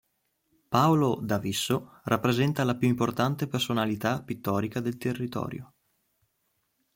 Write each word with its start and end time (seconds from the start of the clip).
Paolo 0.67 1.19
da 1.21 1.37
Visso 1.37 1.99
rappresenta 2.05 2.63
la 2.63 2.75
più 2.75 2.87
importante 2.87 3.45
personalità 3.47 4.19
pittorica 4.23 4.79
del 4.79 4.97
territorio. 4.97 5.73